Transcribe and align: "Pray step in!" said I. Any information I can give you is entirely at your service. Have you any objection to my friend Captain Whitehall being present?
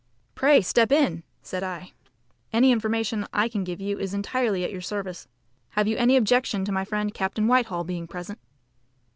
"Pray 0.33 0.63
step 0.63 0.91
in!" 0.91 1.21
said 1.43 1.61
I. 1.61 1.91
Any 2.51 2.71
information 2.71 3.27
I 3.31 3.47
can 3.47 3.63
give 3.63 3.79
you 3.79 3.99
is 3.99 4.15
entirely 4.15 4.63
at 4.63 4.71
your 4.71 4.81
service. 4.81 5.27
Have 5.77 5.87
you 5.87 5.95
any 5.95 6.17
objection 6.17 6.65
to 6.65 6.71
my 6.71 6.83
friend 6.83 7.13
Captain 7.13 7.45
Whitehall 7.45 7.83
being 7.83 8.07
present? 8.07 8.39